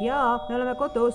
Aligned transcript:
jaa, 0.00 0.46
me 0.48 0.56
oleme 0.56 0.74
kodus. 0.74 1.14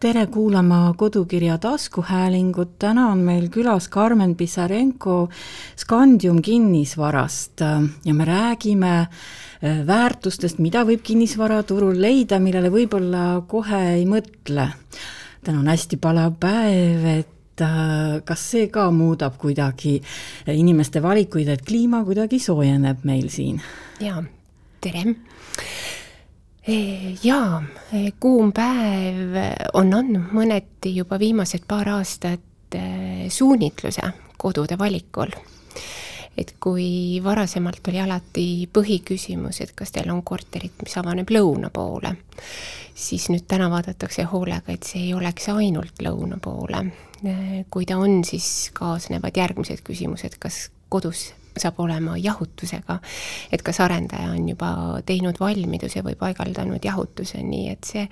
tere 0.00 0.26
kuulama 0.26 0.94
Kodukirja 0.96 1.58
taskuhäälingut, 1.58 2.78
täna 2.78 3.06
on 3.08 3.18
meil 3.18 3.48
külas 3.48 3.88
Karmen 3.88 4.34
Pissarenko 4.36 5.28
Scandium 5.76 6.42
kinnisvarast 6.42 7.60
ja 8.04 8.14
me 8.14 8.24
räägime 8.24 9.00
äh, 9.00 9.86
väärtustest, 9.86 10.58
mida 10.58 10.84
võib 10.84 11.00
kinnisvaraturul 11.02 11.96
leida, 12.00 12.38
millele 12.38 12.70
võib-olla 12.70 13.42
kohe 13.48 13.80
ei 13.94 14.04
mõtle. 14.06 14.68
täna 15.44 15.58
on 15.58 15.68
hästi 15.68 15.96
palav 15.96 16.36
päev, 16.40 17.04
et 17.18 17.60
äh, 17.60 18.20
kas 18.24 18.50
see 18.50 18.68
ka 18.68 18.90
muudab 18.90 19.38
kuidagi 19.38 20.02
inimeste 20.46 21.02
valikuid, 21.02 21.48
et 21.48 21.64
kliima 21.64 22.04
kuidagi 22.04 22.38
soojeneb 22.38 23.04
meil 23.04 23.28
siin? 23.28 23.62
jaa, 24.00 24.22
tere 24.80 25.14
jaa, 26.66 27.62
kuum 28.20 28.52
päev 28.56 29.36
on 29.76 29.92
andnud 29.92 30.32
mõneti 30.32 30.94
juba 30.96 31.18
viimased 31.20 31.66
paar 31.68 31.90
aastat 31.98 32.76
eh, 32.78 33.26
suunitluse 33.28 34.08
kodude 34.40 34.78
valikul. 34.78 35.34
et 36.36 36.56
kui 36.60 37.20
varasemalt 37.22 37.88
oli 37.88 38.00
alati 38.00 38.46
põhiküsimus, 38.72 39.60
et 39.60 39.74
kas 39.76 39.92
teil 39.94 40.10
on 40.10 40.22
korterit, 40.26 40.72
mis 40.82 40.96
avaneb 40.98 41.30
lõuna 41.30 41.70
poole, 41.70 42.16
siis 42.94 43.28
nüüd 43.30 43.44
täna 43.46 43.68
vaadatakse 43.70 44.24
hoolega, 44.32 44.72
et 44.72 44.82
see 44.82 45.04
ei 45.04 45.14
oleks 45.14 45.48
ainult 45.52 46.02
lõuna 46.02 46.40
poole. 46.42 46.80
Eh, 47.24 47.64
kui 47.70 47.86
ta 47.86 48.00
on, 48.00 48.24
siis 48.24 48.70
kaasnevad 48.74 49.36
järgmised 49.36 49.84
küsimused, 49.84 50.40
kas 50.40 50.70
kodus 50.88 51.34
saab 51.58 51.78
olema 51.80 52.16
jahutusega. 52.18 52.98
et 53.52 53.62
kas 53.62 53.80
arendaja 53.80 54.30
on 54.30 54.48
juba 54.48 55.00
teinud 55.06 55.38
valmiduse 55.40 56.02
või 56.04 56.16
paigaldanud 56.18 56.84
jahutuse, 56.84 57.42
nii 57.42 57.68
et 57.70 57.84
see 57.84 58.08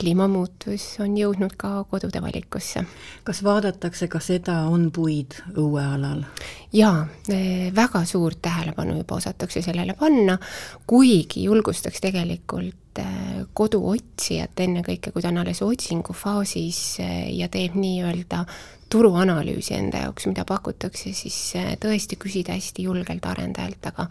kliimamuutus 0.00 0.84
on 1.04 1.14
jõudnud 1.18 1.54
ka 1.60 1.84
kodude 1.90 2.22
valikusse. 2.22 2.84
kas 3.24 3.42
vaadatakse 3.44 4.08
ka 4.08 4.20
seda, 4.20 4.62
on 4.72 4.90
puid 4.94 5.36
õuealal? 5.56 6.24
jaa, 6.72 7.06
e, 7.28 7.70
väga 7.76 8.04
suurt 8.08 8.40
tähelepanu 8.42 8.96
juba 9.00 9.18
osatakse 9.20 9.62
sellele 9.62 9.94
panna, 9.98 10.38
kuigi 10.86 11.44
julgustaks 11.44 12.00
tegelikult 12.00 13.02
e, 13.02 13.06
koduotsijat 13.52 14.64
ennekõike, 14.66 15.12
kui 15.12 15.22
ta 15.22 15.32
on 15.32 15.42
alles 15.44 15.62
otsingufaasis 15.66 16.82
e, 17.04 17.10
ja 17.36 17.48
teeb 17.52 17.76
nii-öelda 17.76 18.44
turuanalüüsi 18.90 19.74
enda 19.76 20.04
jaoks, 20.06 20.26
mida 20.30 20.44
pakutakse, 20.48 21.12
siis 21.14 21.38
tõesti 21.82 22.18
küsida 22.20 22.56
hästi 22.56 22.88
julgelt 22.88 23.26
arendajalt, 23.26 23.86
aga 23.92 24.08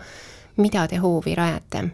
mida 0.57 0.87
te 0.87 1.01
hoovi 1.03 1.35
rajate? 1.35 1.89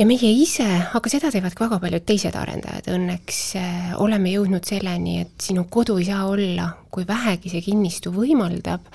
Ja 0.00 0.06
meie 0.08 0.30
ise, 0.32 0.64
aga 0.96 1.10
seda 1.12 1.28
teevad 1.28 1.52
ka 1.52 1.66
väga 1.66 1.76
paljud 1.82 2.04
teised 2.08 2.36
arendajad, 2.38 2.86
õnneks 2.94 3.40
äh, 3.60 3.90
oleme 4.00 4.30
jõudnud 4.32 4.64
selleni, 4.64 5.18
et 5.26 5.44
sinu 5.44 5.66
kodu 5.68 5.98
ei 6.00 6.06
saa 6.08 6.22
olla, 6.24 6.70
kui 6.88 7.04
vähegi 7.04 7.52
see 7.52 7.60
kinnistu 7.66 8.08
võimaldab, 8.14 8.86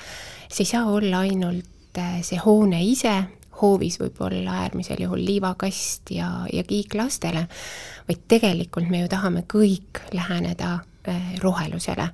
see 0.50 0.64
ei 0.64 0.72
saa 0.72 0.88
olla 0.90 1.22
ainult 1.28 2.00
äh, 2.02 2.16
see 2.26 2.42
hoone 2.42 2.80
ise, 2.88 3.14
hoovis 3.60 4.00
võib 4.02 4.18
olla 4.26 4.64
äärmisel 4.64 5.06
juhul 5.06 5.22
liivakast 5.28 6.10
ja, 6.16 6.32
ja 6.50 6.66
kiik 6.66 6.98
lastele, 6.98 7.46
vaid 8.10 8.26
tegelikult 8.34 8.90
me 8.90 9.04
ju 9.04 9.14
tahame 9.14 9.46
kõik 9.46 10.02
läheneda 10.18 10.80
äh, 11.06 11.36
rohelusele 11.46 12.10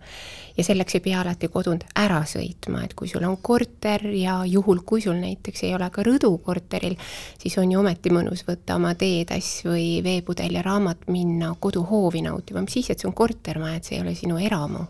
ja 0.62 0.66
selleks 0.66 0.96
ei 0.96 1.02
pea 1.02 1.22
alati 1.22 1.48
kodunt 1.50 1.88
ära 1.98 2.20
sõitma, 2.30 2.84
et 2.86 2.94
kui 2.98 3.10
sul 3.10 3.24
on 3.26 3.38
korter 3.42 4.04
ja 4.14 4.42
juhul, 4.46 4.84
kui 4.86 5.02
sul 5.02 5.18
näiteks 5.18 5.64
ei 5.66 5.74
ole 5.74 5.88
ka 5.94 6.06
rõdu 6.06 6.30
korteril, 6.46 6.98
siis 7.42 7.58
on 7.58 7.72
ju 7.74 7.80
ometi 7.82 8.12
mõnus 8.14 8.44
võtta 8.46 8.78
oma 8.78 8.94
teetass 9.00 9.64
või 9.66 10.04
veepudel 10.06 10.60
ja 10.60 10.62
raamat, 10.66 11.08
minna 11.10 11.56
koduhoovi 11.60 12.22
nautima, 12.28 12.62
mis 12.62 12.78
siis, 12.78 12.92
et 12.94 13.02
see 13.02 13.10
on 13.10 13.18
kortermaja, 13.18 13.80
et 13.80 13.90
see 13.90 13.98
ei 13.98 14.04
ole 14.06 14.14
sinu 14.18 14.38
eramu. 14.38 14.86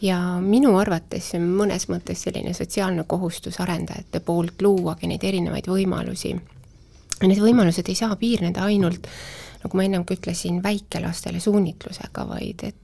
ja 0.00 0.16
minu 0.40 0.72
arvates 0.80 1.26
see 1.30 1.40
on 1.42 1.50
mõnes 1.58 1.84
mõttes 1.92 2.22
selline 2.24 2.54
sotsiaalne 2.56 3.04
kohustus 3.04 3.60
arendajate 3.60 4.22
poolt 4.24 4.62
luuagi 4.62 5.10
neid 5.10 5.24
erinevaid 5.24 5.68
võimalusi. 5.68 6.32
Need 7.20 7.40
võimalused 7.44 7.88
ei 7.88 7.94
saa 7.94 8.16
piirneda 8.16 8.64
ainult 8.64 9.06
nagu 9.60 9.76
ma 9.76 9.84
ennem 9.84 10.06
ka 10.08 10.16
ütlesin, 10.16 10.62
väikelastele 10.64 11.40
suunitlusega, 11.40 12.24
vaid 12.28 12.64
et 12.64 12.79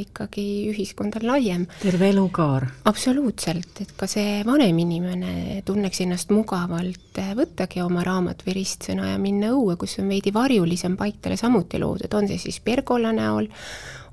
ikkagi 0.00 0.44
ühiskond 0.70 1.16
on 1.18 1.26
laiem. 1.26 1.66
terve 1.82 2.10
elukaar. 2.12 2.68
absoluutselt, 2.84 3.80
et 3.82 3.92
ka 3.98 4.08
see 4.10 4.40
vanem 4.46 4.78
inimene 4.78 5.62
tunneks 5.66 6.00
ennast 6.04 6.32
mugavalt 6.34 7.20
võttagi 7.38 7.82
oma 7.84 8.04
raamat 8.06 8.44
või 8.46 8.58
ristsõna 8.60 9.12
ja 9.12 9.20
minna 9.20 9.52
õue, 9.56 9.76
kus 9.80 9.98
on 10.02 10.10
veidi 10.12 10.32
varjulisem 10.34 10.96
paik 10.96 11.20
talle 11.22 11.38
samuti 11.40 11.80
loodud, 11.82 12.12
on 12.14 12.28
see 12.30 12.40
siis 12.48 12.60
pergola 12.64 13.12
näol, 13.16 13.48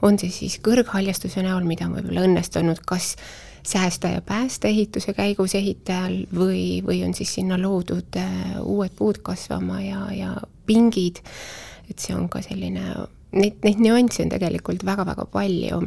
on 0.03 0.19
see 0.19 0.31
siis 0.33 0.59
kõrghaljastuse 0.63 1.43
näol, 1.45 1.67
mida 1.67 1.87
on 1.89 1.97
võib-olla 1.97 2.27
õnnestunud 2.27 2.83
kas 2.85 3.15
säästa 3.63 4.09
ja 4.11 4.21
päästa 4.21 4.67
ehituse 4.67 5.13
käigus 5.15 5.55
ehitajal 5.55 6.25
või, 6.35 6.81
või 6.83 6.99
on 7.05 7.13
siis 7.15 7.31
sinna 7.37 7.55
loodud 7.61 8.17
äh, 8.19 8.57
uued 8.59 8.91
puud 8.97 9.21
kasvama 9.23 9.79
ja, 9.81 10.07
ja 10.11 10.33
pingid 10.67 11.23
et 11.89 11.99
see 11.99 12.15
on 12.15 12.29
ka 12.31 12.41
selline, 12.43 12.83
neid, 13.33 13.59
neid 13.65 13.81
nüansse 13.83 14.23
on 14.25 14.31
tegelikult 14.33 14.85
väga-väga 14.85 15.25
palju. 15.31 15.81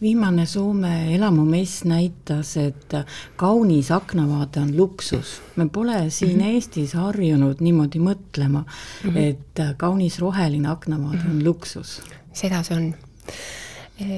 viimane 0.00 0.46
Soome 0.46 1.14
elamumess 1.14 1.84
näitas, 1.88 2.56
et 2.56 2.94
kaunis 3.36 3.90
aknavaade 3.90 4.60
on 4.60 4.76
luksus. 4.76 5.40
me 5.56 5.68
pole 5.68 6.10
siin 6.10 6.36
mm 6.36 6.42
-hmm. 6.42 6.54
Eestis 6.54 6.94
harjunud 6.94 7.60
niimoodi 7.60 7.98
mõtlema 7.98 8.64
mm, 8.64 9.10
-hmm. 9.10 9.16
et 9.16 9.76
kaunis 9.76 10.18
roheline 10.18 10.68
aknavaade 10.68 11.16
mm 11.16 11.22
-hmm. 11.22 11.30
on 11.30 11.36
mhm. 11.36 11.46
luksus. 11.46 12.00
seda 12.32 12.62
see 12.62 12.76
on 12.76 12.94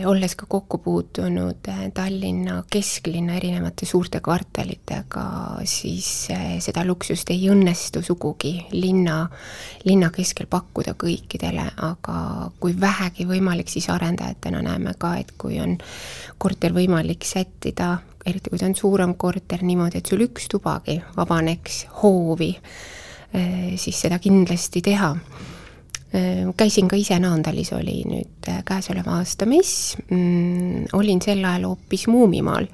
olles 0.06 0.34
ka 0.36 0.46
kokku 0.48 0.78
puutunud 0.78 1.68
eh, 1.68 1.86
Tallinna 1.94 2.58
kesklinna 2.70 3.36
erinevate 3.38 3.86
suurte 3.86 4.20
kvartalitega, 4.20 5.24
siis 5.64 6.10
eh, 6.34 6.58
seda 6.60 6.84
luksust 6.84 7.32
ei 7.32 7.46
õnnestu 7.52 8.02
sugugi 8.04 8.52
linna, 8.76 9.22
linna 9.88 10.10
keskel 10.12 10.50
pakkuda 10.52 10.94
kõikidele, 11.00 11.64
aga 11.86 12.50
kui 12.60 12.74
vähegi 12.80 13.24
võimalik, 13.28 13.72
siis 13.72 13.88
arendajatena 13.92 14.60
näeme 14.68 14.94
ka, 15.00 15.14
et 15.22 15.32
kui 15.40 15.56
on 15.64 15.78
korter 16.38 16.76
võimalik 16.76 17.24
sättida, 17.24 17.94
eriti 18.26 18.52
kui 18.52 18.60
ta 18.60 18.68
on 18.68 18.76
suurem 18.76 19.14
korter, 19.16 19.64
niimoodi, 19.64 20.02
et 20.02 20.12
sul 20.12 20.26
üks 20.28 20.50
tubagi 20.52 20.98
vabaneks 21.16 21.86
hoovi, 22.02 22.52
siis 23.80 24.00
seda 24.02 24.18
kindlasti 24.20 24.82
teha 24.84 25.14
käisin 26.56 26.88
ka 26.88 26.96
ise 26.98 27.18
Naandalis, 27.22 27.72
oli 27.72 28.00
nüüd 28.08 28.48
äh, 28.48 28.62
käesoleva 28.66 29.18
aasta 29.20 29.46
mess, 29.46 29.96
mm, 30.10 30.90
olin 30.98 31.22
sel 31.22 31.44
ajal 31.44 31.68
hoopis 31.68 32.06
Muumimaal 32.10 32.66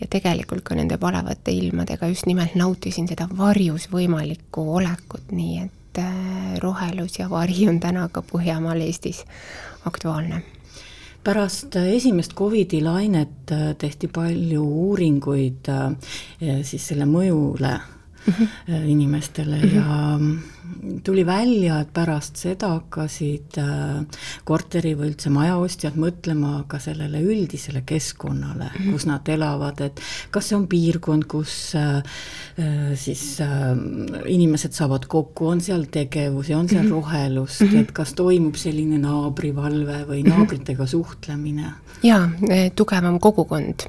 ja 0.00 0.08
tegelikult 0.10 0.64
ka 0.64 0.78
nende 0.78 0.96
palavate 0.98 1.52
ilmadega 1.52 2.08
just 2.08 2.26
nimelt 2.26 2.56
nautisin 2.56 3.08
seda 3.08 3.28
varjus 3.36 3.90
võimalikku 3.92 4.64
olekut, 4.78 5.28
nii 5.32 5.58
et 5.66 6.00
äh, 6.00 6.56
rohelus 6.64 7.18
ja 7.20 7.28
vari 7.30 7.68
on 7.68 7.80
täna 7.80 8.08
ka 8.08 8.24
Põhjamaal 8.24 8.80
Eestis 8.86 9.26
aktuaalne. 9.84 10.42
Pärast 11.24 11.76
esimest 11.76 12.32
Covidi 12.32 12.80
lainet 12.80 13.50
tehti 13.78 14.08
palju 14.08 14.62
uuringuid 14.64 15.68
siis 16.64 16.86
selle 16.88 17.04
mõjule 17.04 17.74
mm 18.26 18.32
-hmm. 18.32 18.88
inimestele 18.88 19.56
mm 19.56 19.68
-hmm. 19.68 19.76
ja 19.76 20.18
tuli 21.04 21.26
välja, 21.26 21.80
et 21.80 21.92
pärast 21.92 22.36
seda 22.36 22.68
hakkasid 22.68 23.58
äh, 23.58 24.04
korteri 24.44 24.94
või 24.98 25.10
üldse 25.10 25.30
majaostjad 25.30 25.96
mõtlema 26.00 26.64
ka 26.68 26.78
sellele 26.78 27.22
üldisele 27.22 27.82
keskkonnale 27.86 28.70
mm, 28.70 28.76
-hmm. 28.76 28.92
kus 28.92 29.06
nad 29.06 29.28
elavad, 29.28 29.80
et 29.80 30.00
kas 30.30 30.48
see 30.48 30.56
on 30.56 30.66
piirkond, 30.70 31.26
kus 31.30 31.74
äh, 31.74 32.02
siis 32.94 33.38
inimesed 34.26 34.72
saavad 34.72 35.06
kokku, 35.06 35.46
on 35.46 35.60
seal 35.60 35.86
tegevusi, 35.90 36.54
on 36.54 36.68
seal 36.68 36.82
mm 36.82 36.88
-hmm. 36.88 36.92
rohelust 36.92 37.60
mm, 37.60 37.68
-hmm. 37.68 37.80
et 37.80 37.92
kas 37.92 38.14
toimub 38.14 38.54
selline 38.54 38.98
naabrivalve 38.98 40.04
või 40.08 40.22
mhm. 40.22 40.28
naabritega 40.28 40.86
suhtlemine? 40.86 41.72
jaa, 42.02 42.30
tugevam 42.74 43.20
kogukond 43.20 43.88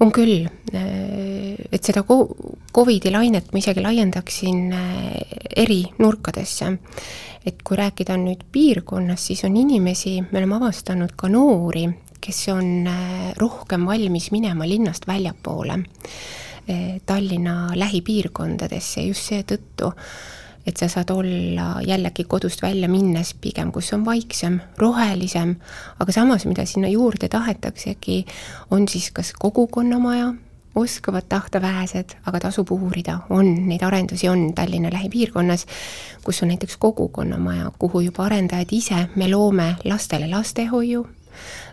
on 0.00 0.12
küll, 0.14 0.46
et 0.72 1.84
seda 1.84 2.04
Covidi 2.06 3.10
lainet 3.10 3.52
ma 3.52 3.60
isegi 3.60 3.82
laiendaksin 3.82 4.74
eri 5.56 5.82
nurkadesse. 5.98 6.78
et 7.46 7.62
kui 7.64 7.78
rääkida 7.78 8.16
nüüd 8.20 8.42
piirkonnast, 8.52 9.30
siis 9.30 9.44
on 9.46 9.54
inimesi, 9.56 10.18
me 10.20 10.40
oleme 10.40 10.56
avastanud 10.58 11.14
ka 11.16 11.30
noori, 11.32 11.86
kes 12.20 12.40
on 12.52 12.88
rohkem 13.38 13.86
valmis 13.86 14.30
minema 14.34 14.66
linnast 14.68 15.06
väljapoole, 15.08 15.78
Tallinna 17.06 17.70
lähipiirkondadesse 17.78 19.06
just 19.06 19.30
seetõttu, 19.30 19.88
et 20.68 20.76
sa 20.76 20.88
saad 20.92 21.10
olla 21.10 21.80
jällegi 21.86 22.24
kodust 22.28 22.62
välja 22.62 22.88
minnes 22.88 23.34
pigem, 23.40 23.72
kus 23.72 23.92
on 23.96 24.04
vaiksem, 24.04 24.60
rohelisem, 24.76 25.56
aga 25.98 26.12
samas, 26.12 26.44
mida 26.46 26.66
sinna 26.68 26.90
juurde 26.92 27.28
tahetaksegi, 27.32 28.24
on 28.70 28.88
siis 28.88 29.10
kas 29.16 29.32
kogukonnamaja, 29.38 30.34
oskavad 30.78 31.26
tahta 31.28 31.62
vähesed, 31.62 32.14
aga 32.26 32.40
tasub 32.40 32.70
uurida, 32.70 33.18
on, 33.30 33.48
neid 33.68 33.82
arendusi 33.82 34.28
on 34.28 34.52
Tallinna 34.54 34.92
lähipiirkonnas, 34.92 35.66
kus 36.24 36.42
on 36.42 36.52
näiteks 36.52 36.76
kogukonnamaja, 36.76 37.72
kuhu 37.78 38.00
juba 38.00 38.28
arendajad 38.28 38.76
ise, 38.76 39.06
me 39.16 39.30
loome 39.30 39.74
lastele 39.84 40.28
lastehoiu, 40.30 41.06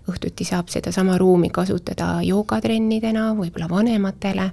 õhtuti 0.09 0.45
saab 0.47 0.69
sedasama 0.73 1.17
ruumi 1.17 1.49
kasutada 1.53 2.19
joogatrennidena, 2.25 3.31
võib-olla 3.37 3.69
vanematele, 3.69 4.49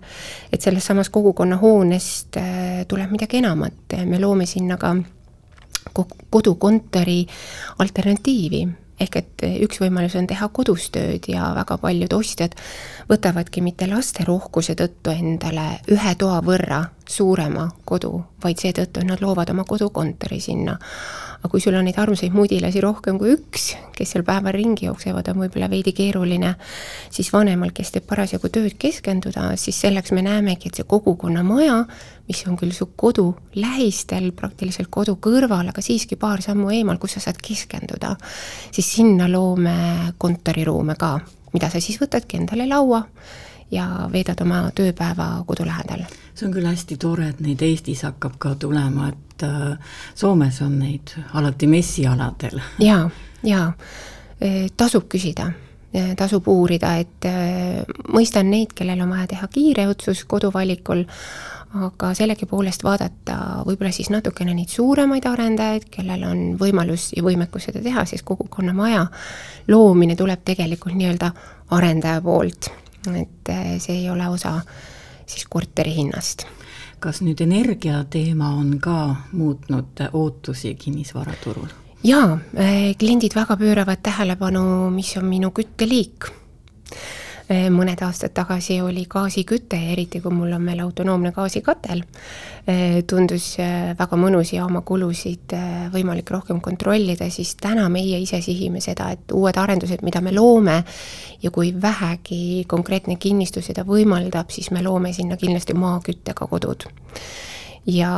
et 0.53 0.62
sellest 0.62 0.93
samast 0.93 1.12
kogukonnahoonest 1.14 2.38
äh, 2.41 2.85
tuleb 2.88 3.12
midagi 3.14 3.43
enamat, 3.43 3.99
me 4.06 4.20
loome 4.23 4.47
sinna 4.47 4.79
ka 4.81 4.94
kodukontori 6.31 7.26
alternatiivi, 7.82 8.62
ehk 9.03 9.17
et 9.19 9.44
üks 9.64 9.81
võimalus 9.82 10.14
on 10.19 10.29
teha 10.31 10.49
kodus 10.55 10.88
tööd 10.94 11.26
ja 11.31 11.50
väga 11.56 11.79
paljud 11.82 12.12
ostjad 12.14 12.55
võtavadki 13.11 13.64
mitte 13.64 13.88
laste 13.91 14.25
rohkuse 14.29 14.76
tõttu 14.79 15.14
endale 15.14 15.82
ühe 15.91 16.14
toa 16.19 16.38
võrra 16.44 16.85
suurema 17.12 17.67
kodu, 17.88 18.12
vaid 18.43 18.61
seetõttu, 18.61 19.03
et 19.03 19.09
nad 19.09 19.20
loovad 19.23 19.53
oma 19.53 19.64
kodukontori 19.69 20.41
sinna. 20.41 20.79
Aga 21.43 21.50
kui 21.50 21.61
sul 21.61 21.75
on 21.75 21.82
neid 21.88 21.97
armsaid 21.99 22.35
mudilasi 22.35 22.81
rohkem 22.85 23.17
kui 23.19 23.32
üks, 23.35 23.73
kes 23.97 24.12
seal 24.14 24.23
päeval 24.26 24.55
ringi 24.55 24.87
jooksevad, 24.87 25.26
on 25.32 25.41
võib-olla 25.43 25.67
veidi 25.73 25.91
keeruline, 25.97 26.53
siis 27.11 27.32
vanemal, 27.35 27.73
kes 27.75 27.91
teeb 27.97 28.06
parasjagu 28.06 28.47
tööd, 28.55 28.76
keskenduda, 28.79 29.49
siis 29.59 29.81
selleks 29.82 30.14
me 30.14 30.23
näemegi, 30.23 30.70
et 30.70 30.79
see 30.79 30.87
kogukonnamaja, 30.88 31.81
mis 32.31 32.44
on 32.47 32.56
küll 32.61 32.75
su 32.76 32.93
kodu 32.97 33.26
lähistel, 33.59 34.31
praktiliselt 34.38 34.91
kodu 34.94 35.19
kõrval, 35.23 35.73
aga 35.75 35.82
siiski 35.82 36.17
paar 36.20 36.44
sammu 36.47 36.70
eemal, 36.79 37.03
kus 37.03 37.19
sa 37.19 37.26
saad 37.26 37.43
keskenduda, 37.43 38.14
siis 38.70 38.94
sinna 39.00 39.26
loome 39.31 40.14
kontoriruume 40.23 40.94
ka, 41.00 41.17
mida 41.53 41.75
sa 41.75 41.82
siis 41.82 41.99
võtadki 42.00 42.38
endale 42.38 42.70
laua 42.70 43.03
ja 43.72 43.86
veedad 44.12 44.40
oma 44.44 44.62
tööpäeva 44.76 45.28
kodu 45.46 45.66
lähedal. 45.66 46.04
see 46.34 46.46
on 46.48 46.54
küll 46.54 46.66
hästi 46.66 46.96
tore, 46.96 47.28
et 47.28 47.40
neid 47.44 47.62
Eestis 47.62 48.02
hakkab 48.06 48.38
ka 48.40 48.54
tulema, 48.54 49.08
et 49.12 49.44
äh, 49.44 49.98
Soomes 50.14 50.62
on 50.62 50.78
neid 50.78 51.14
alati 51.34 51.66
messialadel. 51.66 52.60
jaa, 52.90 53.10
jaa, 53.44 53.72
e, 54.40 54.69
tasub 54.76 55.08
küsida, 55.12 55.50
e, 55.92 56.14
tasub 56.16 56.48
uurida, 56.48 56.96
et 57.00 57.28
mõistan 58.12 58.50
neid, 58.50 58.72
kellel 58.76 59.04
on 59.04 59.12
vaja 59.12 59.32
teha 59.34 59.48
kiire 59.52 59.88
otsus 59.92 60.25
koduvalikul, 60.25 61.04
aga 61.72 62.12
sellegipoolest 62.16 62.84
vaadata 62.84 63.36
võib-olla 63.64 63.92
siis 63.92 64.10
natukene 64.12 64.52
neid 64.56 64.72
suuremaid 64.72 65.25
arendajaid, 65.28 65.88
kellel 65.92 66.25
on 66.28 66.42
võimalus 66.60 67.10
ja 67.16 67.25
võimekus 67.25 67.68
seda 67.68 67.80
teha, 67.84 68.04
siis 68.08 68.25
kogukonnamaja 68.28 69.06
loomine 69.72 70.16
tuleb 70.16 70.44
tegelikult 70.44 70.96
nii-öelda 70.96 71.32
arendaja 71.72 72.20
poolt, 72.25 72.68
et 73.16 73.52
see 73.82 74.02
ei 74.02 74.10
ole 74.10 74.28
osa 74.28 74.60
siis 75.26 75.46
korteri 75.50 75.94
hinnast 75.96 76.46
kas 77.02 77.22
nüüd 77.22 77.40
energia 77.43 78.04
teema 78.10 78.52
on 78.54 78.76
ka 78.81 79.16
muutnud 79.32 80.04
ootusi 80.12 80.75
kinnisvaraturul? 80.75 81.66
jaa, 82.04 82.38
eh, 82.54 82.94
kliendid 82.99 83.34
väga 83.34 83.56
pööravad 83.56 84.02
tähelepanu, 84.02 84.90
mis 84.90 85.16
on 85.16 85.26
minu 85.31 85.50
kütteliik 85.50 86.31
Eh, 86.31 86.41
mõned 87.72 88.00
aastad 88.06 88.32
tagasi 88.34 88.81
oli 88.81 89.04
gaasiküte 89.10 89.78
eriti, 89.93 90.20
kui 90.22 90.32
mul 90.34 90.52
on 90.56 90.66
veel 90.66 90.82
autonoomne 90.84 91.32
gaasikatel, 91.37 92.02
eh, 92.66 93.02
tundus 93.08 93.46
eh, 93.62 93.93
väga 93.99 94.19
mõnus 94.19 94.54
ja 94.54 94.64
oma 94.66 94.82
kulusid 94.87 95.54
võimalik 95.93 96.31
rohkem 96.31 96.60
kontrollida, 96.64 97.28
siis 97.31 97.54
täna 97.60 97.88
meie 97.93 98.19
ise 98.22 98.40
sihime 98.43 98.81
seda, 98.81 99.10
et 99.12 99.32
uued 99.32 99.58
arendused, 99.58 100.02
mida 100.02 100.20
me 100.20 100.32
loome 100.32 100.82
ja 101.43 101.50
kui 101.50 101.75
vähegi 101.82 102.64
konkreetne 102.69 103.16
kinnistus 103.16 103.70
seda 103.70 103.87
võimaldab, 103.88 104.50
siis 104.50 104.70
me 104.70 104.82
loome 104.82 105.12
sinna 105.12 105.37
kindlasti 105.37 105.75
maaküttega 105.75 106.46
kodud 106.50 106.88
ja 107.87 108.11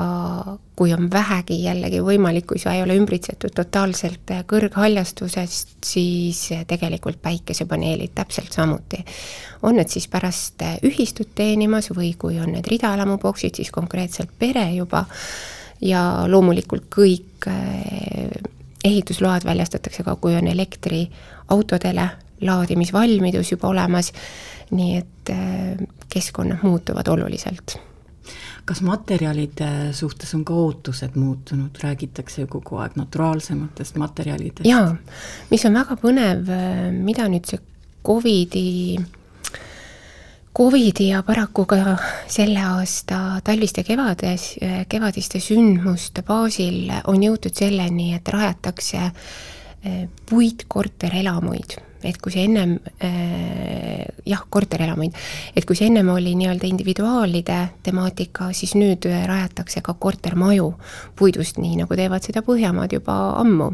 kui 0.77 0.93
on 0.93 1.11
vähegi 1.11 1.63
jällegi 1.63 2.01
võimalik, 2.05 2.47
kui 2.47 2.61
sa 2.61 2.75
ei 2.75 2.83
ole 2.85 2.97
ümbritsetud 2.99 3.55
totaalselt 3.57 4.33
kõrghaljastusest, 4.51 5.79
siis 5.85 6.41
tegelikult 6.69 7.23
päikesepaneelid 7.23 8.13
täpselt 8.15 8.53
samuti. 8.53 9.05
on 9.63 9.77
need 9.77 9.89
siis 9.89 10.09
pärast 10.09 10.63
ühistut 10.85 11.35
teenimas 11.35 11.89
või 11.91 12.15
kui 12.19 12.41
on 12.41 12.53
need 12.53 12.69
ridaelamuboksid, 12.69 13.55
siis 13.55 13.71
konkreetselt 13.71 14.31
pere 14.39 14.71
juba. 14.75 15.05
Ja 15.81 16.25
loomulikult 16.29 16.85
kõik 16.97 17.49
eh, 17.49 18.31
ehitusload 18.85 19.45
väljastatakse 19.45 20.03
ka, 20.03 20.17
kui 20.17 20.37
on 20.37 20.47
elektriautodele 20.47 22.09
laadimisvalmidus 22.41 23.53
juba 23.53 23.69
olemas, 23.69 24.13
nii 24.71 24.97
et 24.97 25.35
keskkonnad 26.13 26.63
muutuvad 26.63 27.09
oluliselt 27.09 27.79
kas 28.65 28.81
materjalide 28.81 29.93
suhtes 29.93 30.35
on 30.35 30.45
ka 30.45 30.55
ootused 30.55 31.19
muutunud, 31.21 31.77
räägitakse 31.83 32.45
ju 32.45 32.47
kogu 32.57 32.81
aeg 32.81 32.97
naturaalsematest 32.97 33.99
materjalidest? 34.01 34.69
jaa, 34.69 34.95
mis 35.51 35.67
on 35.69 35.77
väga 35.81 35.99
põnev, 36.01 36.49
mida 37.05 37.29
nüüd 37.29 37.51
see 37.51 37.61
Covidi 38.05 38.99
Covidi 40.55 41.09
ja 41.09 41.23
paraku 41.27 41.65
ka 41.67 41.97
selle 42.31 42.61
aasta 42.63 43.41
talviste 43.45 43.83
kevades, 43.83 44.53
kevadiste 44.89 45.41
sündmuste 45.43 46.23
baasil 46.23 46.93
on 47.11 47.25
jõutud 47.27 47.57
selleni, 47.59 48.13
et 48.15 48.29
rajatakse 48.31 49.09
puitkorterelamuid 50.31 51.81
et 52.05 52.19
kui 52.21 52.33
see 52.35 52.45
ennem 52.45 52.75
äh, 53.01 54.05
jah, 54.29 54.43
korterelamuid, 54.53 55.15
et 55.57 55.65
kui 55.65 55.77
see 55.79 55.89
ennem 55.89 56.11
oli 56.13 56.35
nii-öelda 56.37 56.69
individuaalide 56.69 57.59
temaatika, 57.87 58.51
siis 58.53 58.75
nüüd 58.77 59.09
rajatakse 59.09 59.81
ka 59.85 59.97
kortermaju 59.97 60.69
puidust, 61.17 61.61
nii 61.63 61.81
nagu 61.81 61.97
teevad 61.97 62.27
seda 62.27 62.45
Põhjamaad 62.45 62.93
juba 62.99 63.17
ammu 63.41 63.73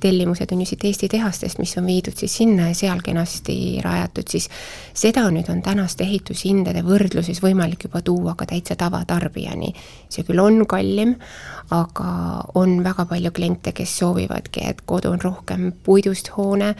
tellimused 0.00 0.52
on 0.52 0.60
ju 0.60 0.66
siit 0.66 0.84
Eesti 0.84 1.08
tehastest, 1.08 1.58
mis 1.58 1.76
on 1.78 1.86
viidud 1.86 2.16
siis 2.16 2.36
sinna 2.40 2.68
ja 2.68 2.74
seal 2.74 3.00
kenasti 3.04 3.80
rajatud, 3.84 4.28
siis 4.30 4.48
seda 4.96 5.26
nüüd 5.32 5.48
on 5.52 5.62
tänaste 5.62 6.04
ehitushindade 6.04 6.82
võrdluses 6.86 7.42
võimalik 7.42 7.86
juba 7.88 8.02
tuua 8.04 8.34
ka 8.38 8.46
täitsa 8.50 8.76
tavatarbijani. 8.80 9.72
see 10.08 10.24
küll 10.26 10.42
on 10.42 10.66
kallim, 10.66 11.14
aga 11.70 12.10
on 12.54 12.82
väga 12.84 13.06
palju 13.06 13.30
kliente, 13.30 13.72
kes 13.72 13.98
soovivadki, 13.98 14.66
et 14.66 14.82
kodu 14.86 15.12
on 15.14 15.20
rohkem 15.22 15.72
puidust 15.84 16.32
hoone 16.36 16.74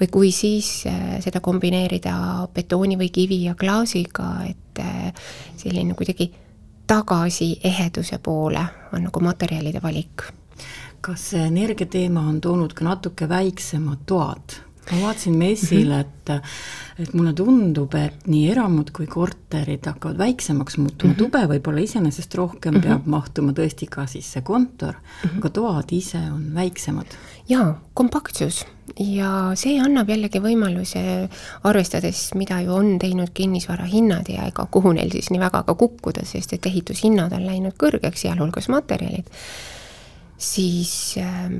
või 0.00 0.10
kui 0.12 0.32
siis 0.32 0.86
äh, 0.86 1.18
seda 1.24 1.40
kombineerida 1.40 2.48
betooni 2.54 2.96
või 2.96 3.10
kivi 3.10 3.42
ja 3.44 3.54
klaasiga, 3.54 4.32
et 4.48 4.82
äh, 4.82 5.12
selline 5.56 5.94
kuidagi 5.94 6.32
tagasi 6.86 7.56
eheduse 7.64 8.18
poole 8.18 8.66
on 8.92 9.08
nagu 9.08 9.20
materjalide 9.20 9.82
valik 9.82 10.28
kas 11.06 11.30
see 11.32 11.42
energiateema 11.46 12.24
on 12.28 12.40
toonud 12.42 12.74
ka 12.74 12.86
natuke 12.86 13.28
väiksemad 13.30 14.06
toad? 14.06 14.62
ma 14.86 15.00
vaatasin 15.02 15.34
messil, 15.34 15.88
mhm. 15.90 16.00
et, 16.00 16.28
et 17.02 17.14
mulle 17.18 17.32
tundub, 17.34 17.94
et 17.98 18.28
nii 18.30 18.52
eramud 18.52 18.92
kui 18.94 19.08
korterid 19.10 19.86
hakkavad 19.90 20.20
väiksemaks 20.20 20.78
muutuma 20.78 21.10
mm, 21.10 21.16
-hmm. 21.16 21.18
tube 21.18 21.42
võib-olla 21.50 21.82
iseenesest 21.82 22.34
rohkem 22.38 22.74
mm 22.74 22.80
-hmm. 22.80 22.86
peab 22.86 23.06
mahtuma 23.06 23.52
tõesti 23.52 23.88
ka 23.90 24.06
siis 24.06 24.32
see 24.32 24.42
kontor 24.42 24.94
mm, 24.94 25.28
-hmm. 25.28 25.38
aga 25.38 25.50
toad 25.50 25.92
ise 25.92 26.18
on 26.18 26.54
väiksemad. 26.54 27.06
jaa, 27.48 27.80
kompaktsus 27.94 28.64
ja 29.00 29.52
see 29.54 29.80
annab 29.80 30.08
jällegi 30.08 30.38
võimaluse, 30.38 31.28
arvestades, 31.62 32.34
mida 32.34 32.60
ju 32.60 32.74
on 32.74 32.98
teinud 32.98 33.30
kinnisvarahinnad 33.34 34.28
ja 34.28 34.46
ega 34.46 34.66
kuhu 34.70 34.92
neil 34.92 35.10
siis 35.10 35.30
nii 35.30 35.40
väga 35.40 35.62
ka 35.62 35.74
kukkuda, 35.74 36.24
sest 36.24 36.52
et 36.52 36.66
ehitushinnad 36.66 37.32
on 37.32 37.46
läinud 37.46 37.74
kõrgeks, 37.74 38.22
sealhulgas 38.22 38.68
materjalid 38.68 39.26
siis 40.38 41.16
äh, 41.20 41.50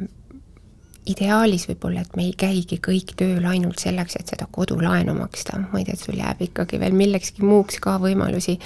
ideaalis 1.07 1.67
võib-olla, 1.71 2.03
et 2.03 2.17
me 2.19 2.27
ei 2.27 2.35
käigi 2.39 2.79
kõik 2.83 3.15
tööl 3.19 3.45
ainult 3.47 3.83
selleks, 3.83 4.19
et 4.19 4.33
seda 4.35 4.49
kodulaenu 4.53 5.15
maksta, 5.17 5.61
vaid 5.73 5.91
et 5.93 6.03
sul 6.03 6.19
jääb 6.19 6.43
ikkagi 6.49 6.81
veel 6.83 6.97
millekski 6.97 7.47
muuks 7.47 7.79
ka 7.83 7.97
võimalusi, 8.03 8.59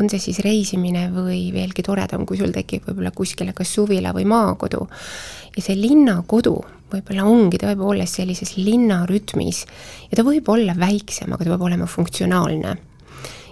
on 0.00 0.10
see 0.10 0.22
siis 0.22 0.40
reisimine 0.42 1.06
või 1.14 1.52
veelgi 1.54 1.84
toredam, 1.86 2.24
kui 2.26 2.38
sul 2.38 2.54
tekib 2.54 2.88
võib-olla 2.88 3.12
kuskile 3.14 3.54
kas 3.54 3.74
suvila 3.76 4.14
või 4.14 4.26
maakodu. 4.30 4.88
ja 5.54 5.62
see 5.62 5.76
linnakodu 5.78 6.56
võib-olla 6.90 7.26
ongi 7.30 7.60
tõepoolest 7.62 8.20
sellises 8.20 8.56
linnarütmis 8.56 9.64
ja 10.10 10.18
ta 10.18 10.26
võib 10.26 10.48
olla 10.50 10.74
väiksem, 10.78 11.32
aga 11.32 11.44
ta 11.44 11.54
peab 11.54 11.62
olema 11.68 11.86
funktsionaalne 11.86 12.74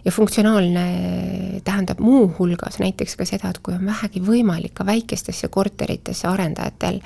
ja 0.04 0.12
funktsionaalne 0.12 1.61
tähendab 1.64 2.00
muuhulgas 2.00 2.78
näiteks 2.78 3.16
ka 3.16 3.26
seda, 3.28 3.50
et 3.50 3.61
kui 3.62 3.75
on 3.75 3.87
vähegi 3.87 4.23
võimalik 4.25 4.75
ka 4.75 4.87
väikestesse 4.87 5.49
korteritesse 5.49 6.26
arendajatel 6.28 6.99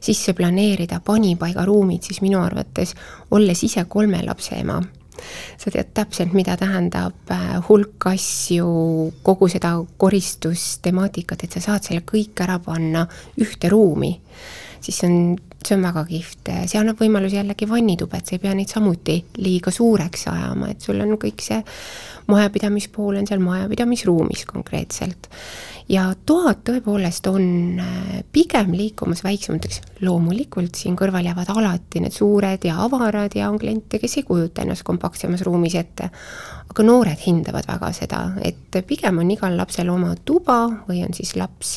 sisse 0.00 0.34
planeerida 0.34 1.00
panipaigaruumid, 1.04 2.02
siis 2.02 2.22
minu 2.24 2.40
arvates, 2.42 2.96
olles 3.30 3.62
ise 3.62 3.84
kolme 3.88 4.24
lapse 4.26 4.58
ema, 4.58 4.80
sa 5.58 5.70
tead 5.70 5.92
täpselt, 5.94 6.34
mida 6.34 6.56
tähendab 6.58 7.30
äh, 7.30 7.54
hulk 7.68 8.08
asju, 8.10 8.66
kogu 9.22 9.48
seda 9.52 9.76
koristustemaatikat, 9.96 11.44
et 11.44 11.58
sa 11.58 11.62
saad 11.68 11.86
selle 11.86 12.02
kõik 12.06 12.42
ära 12.42 12.58
panna 12.64 13.06
ühte 13.38 13.70
ruumi 13.70 14.16
siis 14.82 14.98
see 14.98 15.10
on, 15.10 15.36
see 15.62 15.76
on 15.76 15.84
väga 15.86 16.04
kihvt, 16.08 16.52
see 16.70 16.80
annab 16.80 17.00
võimalusi 17.02 17.38
jällegi 17.38 17.68
vannituba, 17.70 18.18
et 18.18 18.30
sa 18.30 18.36
ei 18.36 18.42
pea 18.42 18.54
neid 18.58 18.72
samuti 18.72 19.18
liiga 19.40 19.72
suureks 19.74 20.26
ajama, 20.32 20.72
et 20.72 20.82
sul 20.84 21.00
on 21.04 21.14
kõik 21.22 21.44
see 21.44 21.60
majapidamispool 22.32 23.18
on 23.18 23.26
seal 23.26 23.42
majapidamisruumis 23.42 24.44
konkreetselt 24.50 25.30
ja 25.90 26.04
toad 26.26 26.62
tõepoolest 26.66 27.26
on 27.30 27.44
äh, 27.82 28.22
pigem 28.32 28.72
liikumas 28.76 29.22
väiksemateks, 29.24 29.80
loomulikult 30.06 30.78
siin 30.78 30.96
kõrval 30.98 31.26
jäävad 31.26 31.50
alati 31.54 32.02
need 32.02 32.14
suured 32.14 32.64
ja 32.66 32.78
avarad 32.84 33.34
ja 33.36 33.50
on 33.50 33.58
kliente, 33.60 34.00
kes 34.02 34.20
ei 34.20 34.26
kujuta 34.28 34.62
ennast 34.62 34.86
kompaktsemas 34.86 35.42
ruumis 35.46 35.76
ette. 35.78 36.10
Aga 36.72 36.84
noored 36.88 37.20
hindavad 37.20 37.66
väga 37.68 37.90
seda, 37.92 38.20
et 38.40 38.80
pigem 38.88 39.20
on 39.20 39.30
igal 39.34 39.56
lapsel 39.58 39.90
oma 39.92 40.14
tuba 40.24 40.64
või 40.86 41.02
on 41.04 41.12
siis 41.12 41.34
laps, 41.36 41.76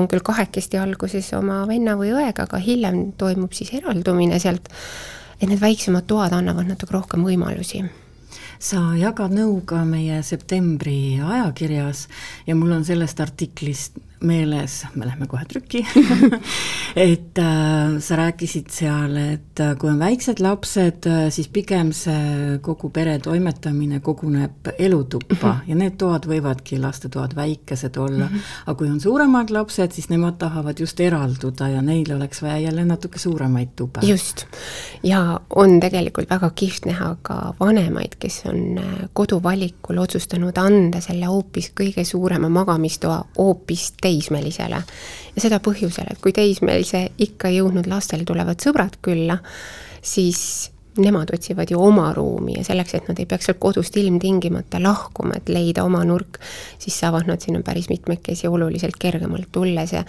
on 0.00 0.08
küll 0.08 0.24
kahekesti 0.24 0.80
alguses 0.80 1.28
oma 1.36 1.62
venna 1.68 1.98
või 2.00 2.14
õega, 2.16 2.46
aga 2.46 2.60
hiljem 2.62 3.10
toimub 3.20 3.52
siis 3.52 3.74
eraldumine 3.76 4.40
sealt, 4.40 4.70
et 5.36 5.50
need 5.50 5.60
väiksemad 5.60 6.08
toad 6.08 6.32
annavad 6.32 6.70
natuke 6.70 6.96
rohkem 6.96 7.26
võimalusi. 7.28 7.82
Sa 8.62 8.80
jagad 8.96 9.34
nõu 9.34 9.58
ka 9.66 9.82
meie 9.84 10.20
septembri 10.24 11.18
ajakirjas 11.20 12.06
ja 12.46 12.56
mul 12.56 12.72
on 12.78 12.86
sellest 12.88 13.20
artiklist 13.20 13.98
meeles, 14.22 14.82
me 14.94 15.06
lähme 15.06 15.26
kohe 15.30 15.44
trükki 15.48 15.82
et 17.08 17.38
äh, 17.38 17.98
sa 18.02 18.18
rääkisid 18.18 18.70
seal, 18.72 19.16
et 19.16 19.60
äh, 19.60 19.74
kui 19.80 19.90
on 19.90 20.00
väiksed 20.00 20.42
lapsed 20.42 21.08
äh,, 21.10 21.26
siis 21.34 21.48
pigem 21.52 21.92
see 21.96 22.58
kogu 22.64 22.90
pere 22.94 23.18
toimetamine 23.22 24.00
koguneb 24.00 24.72
elutuppa 24.78 25.52
-hmm. 25.52 25.70
ja 25.70 25.78
need 25.78 25.98
toad 25.98 26.26
võivadki 26.28 26.80
lastetoad 26.80 27.36
väikesed 27.36 27.96
olla. 27.96 28.26
-hmm. 28.26 28.40
aga 28.66 28.78
kui 28.78 28.90
on 28.90 29.00
suuremad 29.00 29.50
lapsed, 29.50 29.92
siis 29.92 30.08
nemad 30.08 30.38
tahavad 30.38 30.80
just 30.80 31.00
eralduda 31.00 31.68
ja 31.68 31.82
neil 31.82 32.12
oleks 32.16 32.42
vaja 32.42 32.58
jälle 32.58 32.84
natuke 32.84 33.18
suuremaid 33.18 33.68
tube. 33.76 34.00
just, 34.06 34.46
ja 35.02 35.40
on 35.50 35.80
tegelikult 35.80 36.30
väga 36.30 36.50
kihvt 36.50 36.86
näha 36.86 37.16
ka 37.22 37.54
vanemaid, 37.60 38.16
kes 38.18 38.42
on 38.46 38.78
äh, 38.78 39.08
koduvalikul 39.12 39.98
otsustanud 39.98 40.56
anda 40.56 41.00
selle 41.00 41.26
hoopis 41.26 41.72
kõige 41.80 42.04
suurema 42.04 42.48
magamistoa 42.48 43.24
hoopis 43.38 43.92
teisele 44.00 44.11
teismelisele. 44.12 44.82
ja 45.36 45.40
seda 45.40 45.58
põhjusel, 45.64 46.12
et 46.12 46.20
kui 46.20 46.34
teismelise 46.36 47.08
ikka 47.18 47.50
jõudnud 47.52 47.88
lastel 47.88 48.26
tulevad 48.28 48.60
sõbrad 48.60 49.00
külla, 49.02 49.38
siis 50.02 50.70
nemad 50.98 51.30
otsivad 51.32 51.70
ju 51.70 51.80
oma 51.80 52.12
ruumi 52.12 52.58
ja 52.58 52.64
selleks, 52.64 52.94
et 52.94 53.08
nad 53.08 53.18
ei 53.18 53.26
peaks 53.26 53.48
sealt 53.48 53.60
kodust 53.62 53.96
ilmtingimata 53.96 54.80
lahkuma, 54.82 55.38
et 55.38 55.48
leida 55.48 55.86
oma 55.88 56.02
nurk, 56.04 56.40
siis 56.78 56.98
saavad 57.00 57.28
nad 57.30 57.40
sinna 57.40 57.62
päris 57.64 57.88
mitmekesi 57.88 58.48
oluliselt 58.48 58.98
kergemalt 59.00 59.48
tulles 59.52 59.92
ja 59.96 60.04